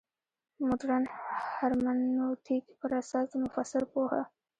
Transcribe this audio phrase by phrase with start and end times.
[0.65, 1.03] مډرن
[1.55, 4.25] هرمنوتیک پر اساس د مفسر پوهه ده.